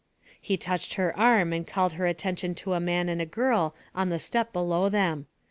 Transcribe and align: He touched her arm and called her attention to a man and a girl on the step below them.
He 0.41 0.57
touched 0.57 0.95
her 0.95 1.15
arm 1.15 1.53
and 1.53 1.67
called 1.67 1.93
her 1.93 2.07
attention 2.07 2.55
to 2.55 2.73
a 2.73 2.79
man 2.79 3.07
and 3.07 3.21
a 3.21 3.25
girl 3.27 3.75
on 3.93 4.09
the 4.09 4.17
step 4.17 4.51
below 4.51 4.89
them. 4.89 5.27